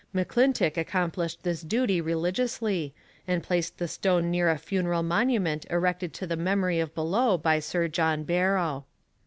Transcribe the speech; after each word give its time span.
McClintock 0.15 0.77
accomplished 0.77 1.43
this 1.43 1.61
duty 1.61 2.01
religiously, 2.01 2.91
and 3.27 3.43
placed 3.43 3.77
the 3.77 3.87
stone 3.87 4.31
near 4.31 4.49
a 4.49 4.57
funeral 4.57 5.03
monument 5.03 5.63
erected 5.69 6.11
to 6.15 6.25
the 6.25 6.35
memory 6.35 6.79
of 6.79 6.95
Bellot 6.95 7.43
by 7.43 7.59
Sir 7.59 7.87
John 7.87 8.23
Barrow. 8.23 8.85